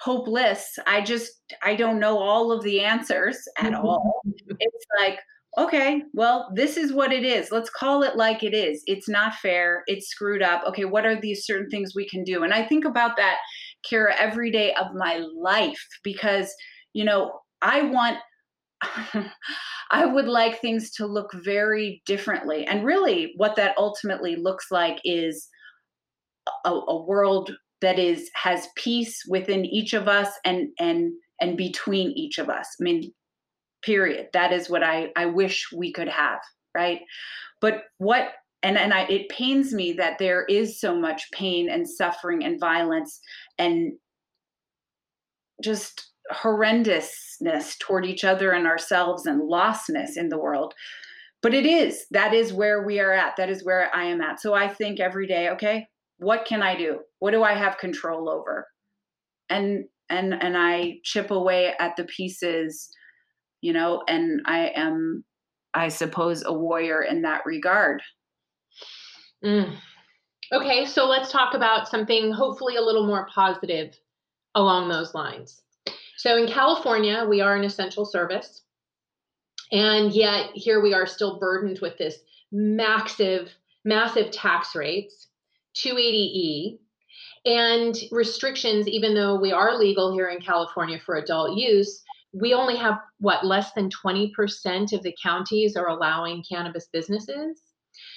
[0.00, 1.30] hopeless i just
[1.62, 3.86] i don't know all of the answers at mm-hmm.
[3.86, 4.20] all
[4.58, 5.18] it's like
[5.58, 7.50] okay well this is what it is.
[7.50, 8.82] Let's call it like it is.
[8.86, 9.82] It's not fair.
[9.86, 10.62] It's screwed up.
[10.68, 12.42] Okay what are these certain things we can do?
[12.42, 13.38] And i think about that
[13.90, 16.52] Kira every day of my life because
[16.92, 18.18] you know i want
[19.90, 22.66] I would like things to look very differently.
[22.66, 25.48] And really, what that ultimately looks like is
[26.64, 32.10] a, a, world that is has peace within each of us and and and between
[32.12, 32.66] each of us.
[32.80, 33.12] I mean,
[33.84, 34.28] period.
[34.32, 36.40] That is what I I wish we could have,
[36.74, 37.00] right?
[37.60, 41.88] But what and and I, it pains me that there is so much pain and
[41.88, 43.20] suffering and violence
[43.58, 43.92] and
[45.62, 50.74] just horrendousness toward each other and ourselves and lostness in the world.
[51.42, 53.36] But it is, that is where we are at.
[53.36, 54.40] That is where I am at.
[54.40, 57.00] So I think every day, okay, what can I do?
[57.18, 58.66] What do I have control over?
[59.50, 62.88] And and and I chip away at the pieces,
[63.64, 65.24] you know, and I am
[65.72, 68.03] I suppose a warrior in that regard.
[69.42, 69.74] Mm.
[70.53, 73.98] Okay, so let's talk about something hopefully a little more positive
[74.55, 75.62] along those lines.
[76.18, 78.62] So in California, we are an essential service.
[79.72, 82.18] And yet here we are still burdened with this
[82.53, 83.50] massive,
[83.85, 85.29] massive tax rates,
[85.77, 86.79] 280E,
[87.46, 92.76] and restrictions, even though we are legal here in California for adult use, we only
[92.76, 97.62] have what less than 20% of the counties are allowing cannabis businesses.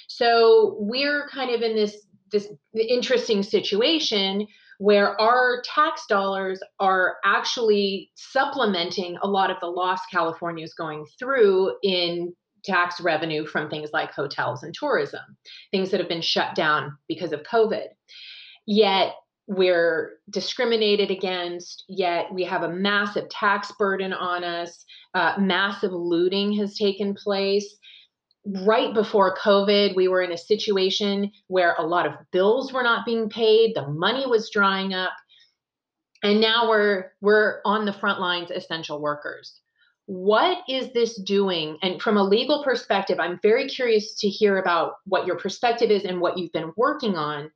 [0.07, 4.47] So we're kind of in this this interesting situation
[4.79, 11.05] where our tax dollars are actually supplementing a lot of the loss California is going
[11.17, 12.33] through in
[12.65, 15.21] tax revenue from things like hotels and tourism,
[15.71, 17.87] things that have been shut down because of COVID.
[18.65, 19.13] Yet
[19.47, 26.53] we're discriminated against, yet we have a massive tax burden on us, uh, massive looting
[26.53, 27.77] has taken place
[28.63, 33.05] right before COVID, we were in a situation where a lot of bills were not
[33.05, 35.13] being paid, the money was drying up,
[36.23, 39.59] and now we're we're on the front lines essential workers.
[40.05, 41.77] What is this doing?
[41.81, 46.05] And from a legal perspective, I'm very curious to hear about what your perspective is
[46.05, 47.51] and what you've been working on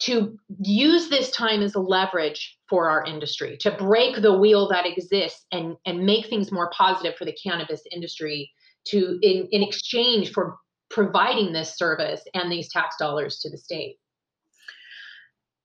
[0.00, 4.86] to use this time as a leverage for our industry, to break the wheel that
[4.86, 8.50] exists and, and make things more positive for the cannabis industry
[8.86, 10.56] to in, in exchange for
[10.88, 13.96] providing this service and these tax dollars to the state?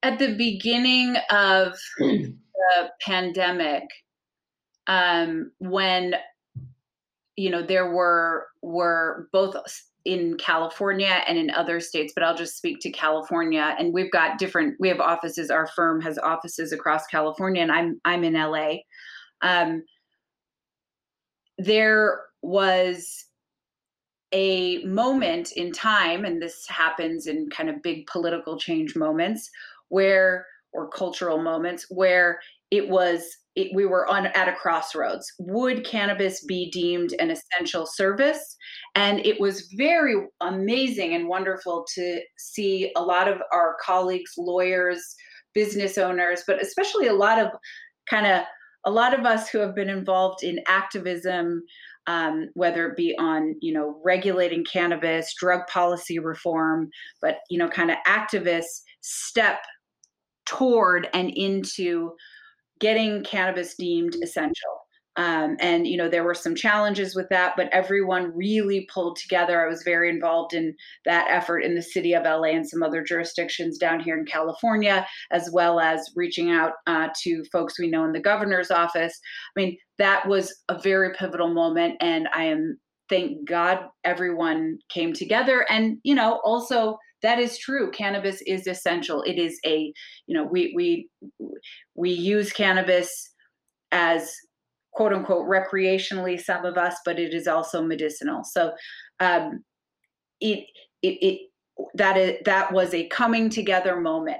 [0.02, 3.84] At the beginning of the pandemic,
[4.86, 6.14] um, when
[7.36, 9.56] you know there were were both
[10.06, 13.74] in California and in other states, but I'll just speak to California.
[13.78, 14.76] And we've got different.
[14.78, 15.50] We have offices.
[15.50, 18.76] Our firm has offices across California, and I'm I'm in LA.
[19.42, 19.82] Um,
[21.58, 23.24] there was
[24.32, 29.50] a moment in time, and this happens in kind of big political change moments,
[29.88, 32.38] where or cultural moments where
[32.70, 35.26] it was it, we were on at a crossroads.
[35.38, 38.56] Would cannabis be deemed an essential service?
[38.94, 45.02] And it was very amazing and wonderful to see a lot of our colleagues, lawyers,
[45.54, 47.48] business owners, but especially a lot of
[48.08, 48.44] kind of
[48.84, 51.62] a lot of us who have been involved in activism
[52.06, 56.88] um, whether it be on you know regulating cannabis drug policy reform
[57.20, 59.58] but you know kind of activists step
[60.44, 62.12] toward and into
[62.80, 67.70] getting cannabis deemed essential Um, and you know there were some challenges with that, but
[67.72, 69.64] everyone really pulled together.
[69.64, 70.74] I was very involved in
[71.06, 75.06] that effort in the city of LA and some other jurisdictions down here in California,
[75.30, 79.18] as well as reaching out uh, to folks we know in the governor's office.
[79.56, 85.12] I mean, that was a very pivotal moment, and I am thank God everyone came
[85.14, 85.64] together.
[85.70, 87.90] And you know, also that is true.
[87.90, 89.22] Cannabis is essential.
[89.22, 89.92] It is a
[90.26, 91.08] you know we we
[91.94, 93.30] we use cannabis
[93.92, 94.32] as
[94.92, 98.72] quote unquote recreationally some of us but it is also medicinal so
[99.20, 99.62] um,
[100.40, 100.64] it,
[101.02, 101.40] it it
[101.94, 104.38] that is that was a coming together moment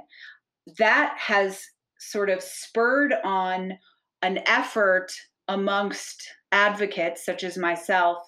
[0.78, 1.62] that has
[1.98, 3.72] sort of spurred on
[4.22, 5.12] an effort
[5.48, 8.18] amongst advocates such as myself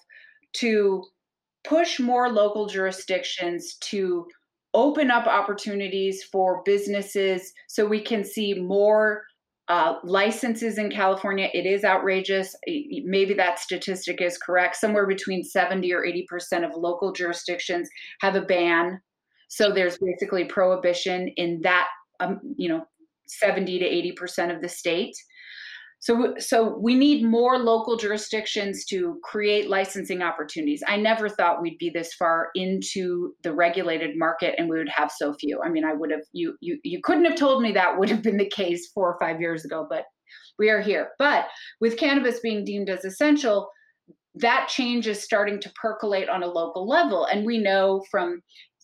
[0.53, 1.03] to
[1.63, 4.25] push more local jurisdictions to
[4.73, 9.23] open up opportunities for businesses so we can see more
[9.69, 12.55] uh, licenses in California, it is outrageous.
[12.67, 14.75] Maybe that statistic is correct.
[14.75, 17.87] Somewhere between 70 or 80% of local jurisdictions
[18.21, 18.99] have a ban.
[19.47, 21.87] So there's basically prohibition in that,
[22.19, 22.83] um, you know,
[23.27, 23.85] 70 to
[24.19, 25.15] 80% of the state.
[26.01, 30.81] So, so we need more local jurisdictions to create licensing opportunities.
[30.87, 35.11] I never thought we'd be this far into the regulated market and we would have
[35.11, 35.61] so few.
[35.61, 38.23] I mean, I would have you you you couldn't have told me that would have
[38.23, 40.05] been the case four or five years ago, but
[40.57, 41.09] we are here.
[41.19, 41.47] But
[41.81, 43.69] with cannabis being deemed as essential,
[44.35, 48.41] that change is starting to percolate on a local level, and we know from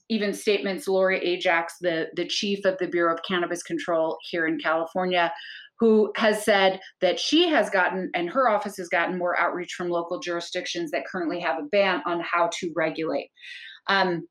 [0.09, 4.59] even statements Lori Ajax, the, the chief of the Bureau of Cannabis Control here in
[4.59, 5.32] California,
[5.80, 9.89] who has said that she has gotten and her office has gotten more outreach from
[9.89, 13.30] local jurisdictions that currently have a ban on how to regulate.
[13.88, 14.28] Um,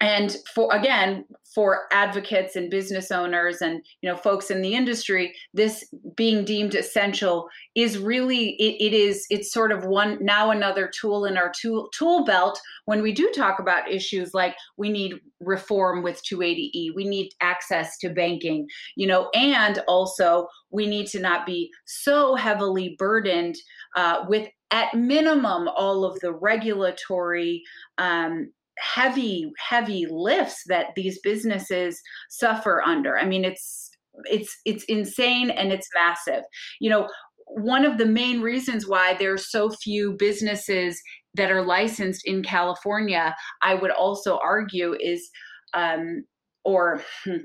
[0.00, 1.24] and for again
[1.54, 5.84] for advocates and business owners and you know folks in the industry this
[6.16, 11.24] being deemed essential is really it, it is it's sort of one now another tool
[11.24, 16.02] in our tool tool belt when we do talk about issues like we need reform
[16.02, 21.44] with 280e we need access to banking you know and also we need to not
[21.44, 23.56] be so heavily burdened
[23.96, 27.62] uh, with at minimum all of the regulatory
[27.98, 28.50] um,
[28.80, 33.18] heavy heavy lifts that these businesses suffer under.
[33.18, 33.90] I mean it's
[34.24, 36.42] it's it's insane and it's massive.
[36.80, 37.08] You know
[37.52, 41.00] one of the main reasons why there's so few businesses
[41.34, 45.30] that are licensed in california i would also argue is
[45.74, 46.24] um
[46.64, 47.38] or hmm,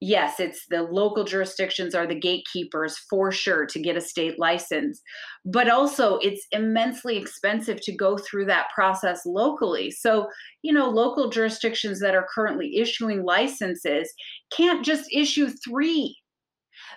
[0.00, 5.00] yes, it's the local jurisdictions are the gatekeepers for sure to get a state license,
[5.44, 9.90] but also it's immensely expensive to go through that process locally.
[9.90, 10.28] So,
[10.62, 14.12] you know, local jurisdictions that are currently issuing licenses
[14.52, 16.16] can't just issue three.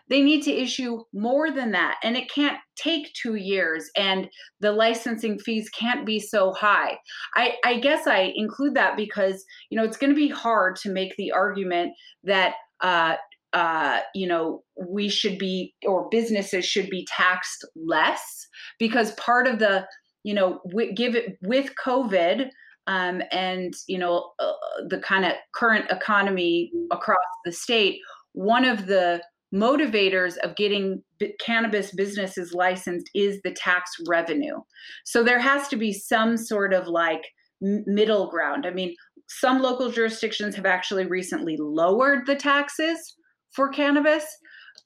[0.10, 4.30] They need to issue more than that, and it can't take two years, and
[4.60, 6.98] the licensing fees can't be so high.
[7.36, 10.92] I, I guess I include that because, you know, it's going to be hard to
[10.92, 11.94] make the argument
[12.24, 13.16] that uh,
[13.54, 18.48] uh, you know, we should be, or businesses should be taxed less
[18.80, 19.86] because part of the,
[20.24, 22.50] you know, w- give it with COVID
[22.88, 24.54] um, and, you know, uh,
[24.88, 28.00] the kind of current economy across the state,
[28.34, 29.22] one of the
[29.54, 34.60] motivators of getting b- cannabis businesses licensed is the tax revenue.
[35.04, 37.22] So there has to be some sort of like
[37.62, 38.66] middle ground.
[38.66, 38.96] I mean,
[39.40, 43.16] some local jurisdictions have actually recently lowered the taxes
[43.52, 44.26] for cannabis.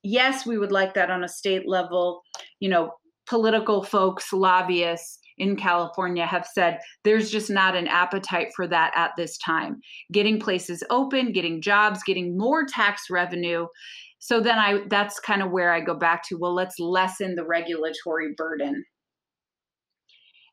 [0.04, 2.22] Yes, we would like that on a state level.
[2.60, 2.92] You know,
[3.28, 9.12] political folks, lobbyists in California have said there's just not an appetite for that at
[9.18, 9.80] this time.
[10.14, 13.66] Getting places open, getting jobs, getting more tax revenue.
[14.20, 17.46] So then I that's kind of where I go back to, well, let's lessen the
[17.46, 18.84] regulatory burden.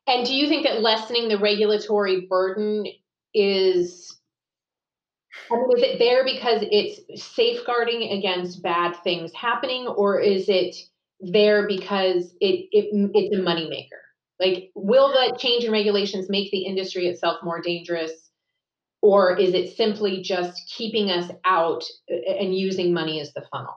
[0.05, 2.85] And do you think that lessening the regulatory burden
[3.33, 4.19] is
[5.51, 10.75] I mean, is it there because it's safeguarding against bad things happening, or is it
[11.19, 13.99] there because it, it it's a moneymaker?
[14.39, 18.11] Like, will the change in regulations make the industry itself more dangerous,
[19.01, 23.75] or is it simply just keeping us out and using money as the funnel?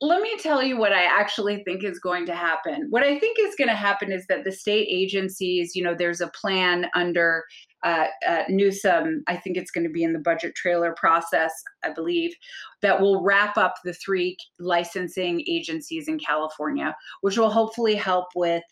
[0.00, 2.88] let me tell you what I actually think is going to happen.
[2.90, 6.20] What I think is going to happen is that the state agencies, you know, there's
[6.20, 7.44] a plan under
[7.82, 11.52] uh, uh, Newsom, I think it's going to be in the budget trailer process,
[11.84, 12.34] I believe,
[12.80, 18.62] that will wrap up the three licensing agencies in California, which will hopefully help with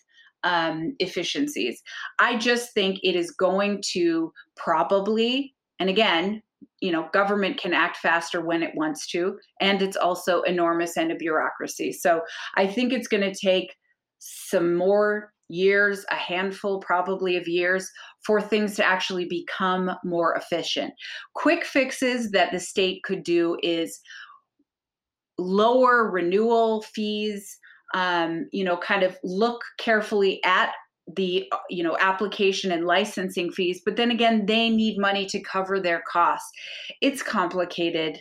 [0.45, 1.83] um, efficiencies.
[2.19, 6.43] I just think it is going to probably, and again,
[6.81, 11.11] you know government can act faster when it wants to and it's also enormous and
[11.11, 12.21] a bureaucracy so
[12.57, 13.75] i think it's going to take
[14.19, 17.91] some more years, a handful probably of years,
[18.25, 20.93] for things to actually become more efficient.
[21.35, 24.01] Quick fixes that the state could do is
[25.39, 27.59] lower renewal fees,
[27.95, 30.71] um, you know, kind of look carefully at
[31.17, 35.81] the you know application and licensing fees but then again they need money to cover
[35.81, 36.49] their costs.
[37.01, 38.21] It's complicated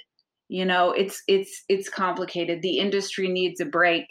[0.49, 2.61] you know it's it's it's complicated.
[2.61, 4.05] The industry needs a break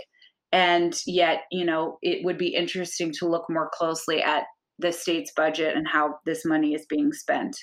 [0.52, 4.44] and yet you know it would be interesting to look more closely at
[4.78, 7.56] the state's budget and how this money is being spent.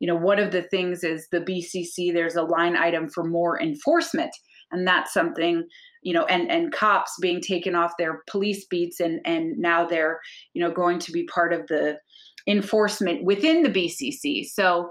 [0.00, 3.60] You know one of the things is the bcc there's a line item for more
[3.60, 4.34] enforcement.
[4.70, 5.64] And that's something
[6.02, 10.20] you know and and cops being taken off their police beats and and now they're
[10.52, 11.98] you know going to be part of the
[12.48, 14.90] enforcement within the bcc so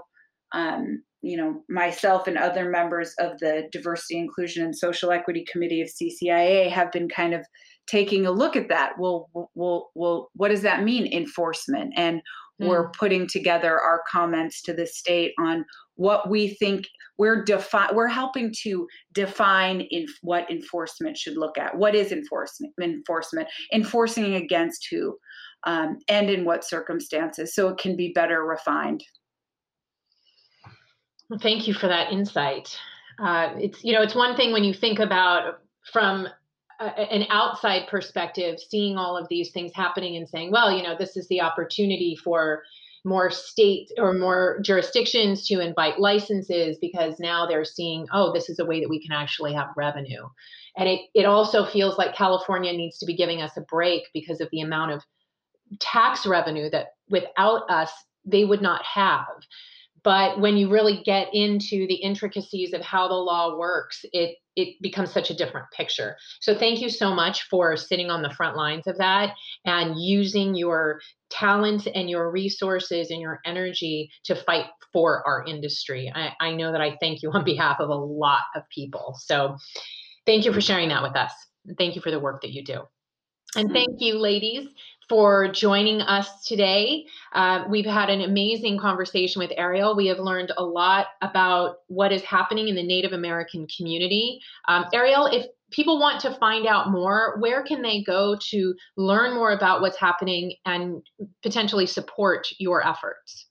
[0.52, 5.80] um, you know, myself and other members of the Diversity, Inclusion, and Social Equity Committee
[5.80, 7.46] of CCIA have been kind of
[7.86, 8.92] taking a look at that.
[8.98, 11.92] Well, well, well, what does that mean, enforcement?
[11.96, 12.20] And
[12.60, 12.68] mm.
[12.68, 15.64] we're putting together our comments to the state on
[15.94, 16.86] what we think
[17.18, 17.94] we're define.
[17.94, 21.76] We're helping to define in what enforcement should look at.
[21.76, 22.72] What is enforcement?
[22.82, 25.16] Enforcement, enforcing against who,
[25.64, 29.04] um, and in what circumstances, so it can be better refined.
[31.40, 32.76] Thank you for that insight.
[33.18, 35.60] Uh, it's you know it's one thing when you think about
[35.92, 36.28] from
[36.80, 40.96] a, an outside perspective, seeing all of these things happening and saying, well, you know,
[40.98, 42.62] this is the opportunity for
[43.04, 48.58] more state or more jurisdictions to invite licenses because now they're seeing, oh, this is
[48.58, 50.24] a way that we can actually have revenue.
[50.76, 54.40] And it, it also feels like California needs to be giving us a break because
[54.40, 55.02] of the amount of
[55.80, 57.90] tax revenue that without us,
[58.24, 59.26] they would not have.
[60.04, 64.76] But when you really get into the intricacies of how the law works, it it
[64.82, 66.16] becomes such a different picture.
[66.40, 69.34] So thank you so much for sitting on the front lines of that
[69.64, 71.00] and using your
[71.30, 76.12] talent and your resources and your energy to fight for our industry.
[76.14, 79.14] I, I know that I thank you on behalf of a lot of people.
[79.20, 79.56] So
[80.26, 81.32] thank you for sharing that with us.
[81.78, 82.82] Thank you for the work that you do.
[83.54, 84.68] And thank you, ladies
[85.12, 87.04] for joining us today.
[87.34, 89.94] Uh, we've had an amazing conversation with Ariel.
[89.94, 94.40] We have learned a lot about what is happening in the Native American community.
[94.68, 99.34] Um, Ariel, if people want to find out more, where can they go to learn
[99.34, 101.02] more about what's happening and
[101.42, 103.48] potentially support your efforts?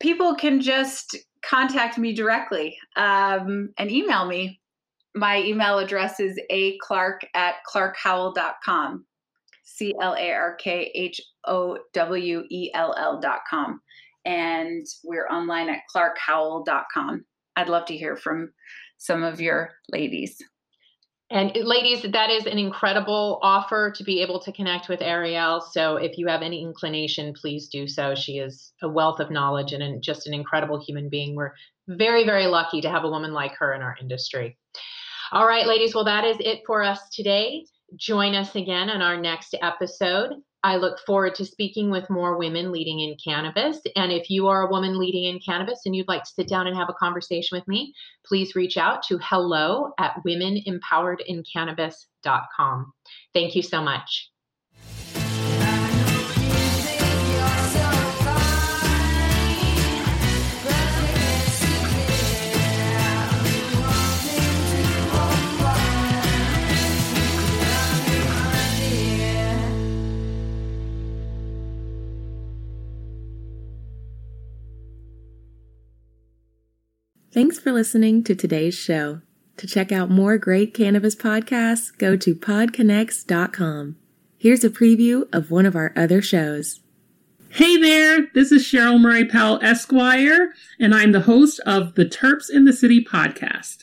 [0.00, 1.14] People can just
[1.44, 4.62] contact me directly um, and email me.
[5.14, 9.04] My email address is a clark at clarkhowell.com.
[9.66, 13.80] C L A R K H O W E L L dot com.
[14.24, 17.24] And we're online at clarkhowell.com.
[17.56, 18.52] I'd love to hear from
[18.98, 20.38] some of your ladies.
[21.30, 25.60] And uh, ladies, that is an incredible offer to be able to connect with Ariel.
[25.60, 28.14] So if you have any inclination, please do so.
[28.14, 31.34] She is a wealth of knowledge and just an incredible human being.
[31.34, 31.52] We're
[31.88, 34.56] very, very lucky to have a woman like her in our industry.
[35.32, 37.64] All right, ladies, well, that is it for us today.
[37.94, 40.32] Join us again on our next episode.
[40.64, 43.78] I look forward to speaking with more women leading in cannabis.
[43.94, 46.66] And if you are a woman leading in cannabis and you'd like to sit down
[46.66, 47.94] and have a conversation with me,
[48.26, 52.92] please reach out to hello at womenempoweredInCannabis.com.
[53.32, 54.32] Thank you so much.
[77.36, 79.20] Thanks for listening to today's show.
[79.58, 83.96] To check out more great cannabis podcasts, go to podconnects.com.
[84.38, 86.80] Here's a preview of one of our other shows.
[87.50, 92.48] Hey there, this is Cheryl Murray Powell Esquire, and I'm the host of the Terps
[92.48, 93.82] in the City podcast.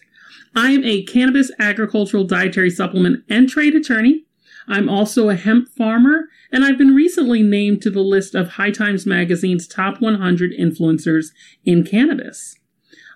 [0.55, 4.25] I'm a cannabis agricultural dietary supplement and trade attorney.
[4.67, 8.71] I'm also a hemp farmer, and I've been recently named to the list of High
[8.71, 11.27] Times Magazine's top 100 influencers
[11.63, 12.55] in cannabis.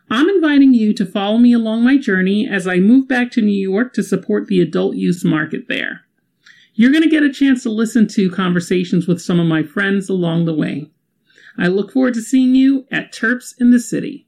[0.10, 3.52] I'm inviting you to follow me along my journey as I move back to New
[3.52, 6.02] York to support the adult use market there.
[6.74, 10.10] You're going to get a chance to listen to conversations with some of my friends
[10.10, 10.90] along the way.
[11.58, 14.27] I look forward to seeing you at Terps in the City.